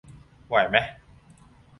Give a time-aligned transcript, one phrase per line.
[0.47, 0.85] ไหวมะ